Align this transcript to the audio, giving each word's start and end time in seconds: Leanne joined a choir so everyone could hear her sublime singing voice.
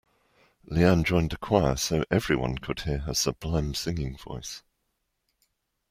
Leanne 0.65 1.03
joined 1.03 1.31
a 1.31 1.37
choir 1.37 1.75
so 1.77 2.03
everyone 2.09 2.57
could 2.57 2.79
hear 2.79 2.97
her 3.01 3.13
sublime 3.13 3.75
singing 3.75 4.17
voice. 4.17 4.63